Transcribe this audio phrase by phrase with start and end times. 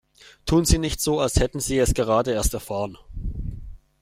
[0.47, 2.97] Tun Sie nicht so, als hätten Sie es gerade erst erfahren!